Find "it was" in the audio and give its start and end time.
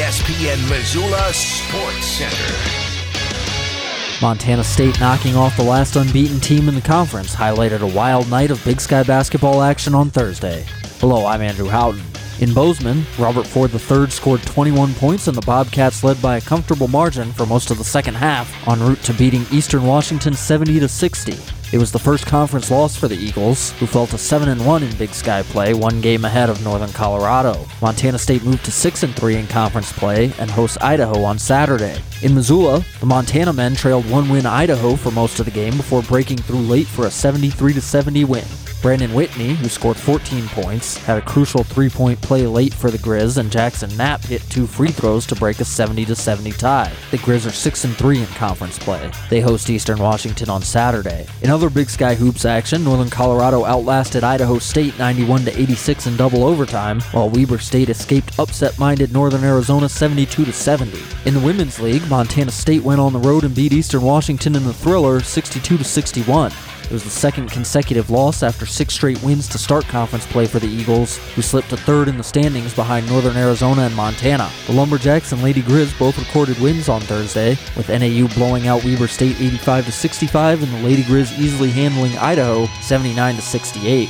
21.72-21.92, 66.90-67.04